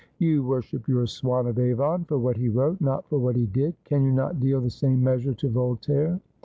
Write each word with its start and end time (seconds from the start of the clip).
You 0.17 0.41
worship 0.43 0.87
your 0.87 1.05
Swan 1.05 1.45
of 1.45 1.59
Avon 1.59 2.05
for 2.05 2.17
what 2.17 2.35
he 2.35 2.49
wrote, 2.49 2.81
not 2.81 3.07
for 3.07 3.19
what 3.19 3.35
he 3.35 3.45
did. 3.45 3.75
Can 3.83 4.03
you 4.03 4.11
not 4.11 4.39
deal 4.39 4.59
the 4.59 4.71
same 4.71 5.03
measure 5.03 5.35
to 5.35 5.47
Voltaire 5.47 6.19